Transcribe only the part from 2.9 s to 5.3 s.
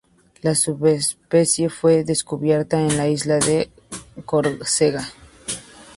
la isla de Córcega.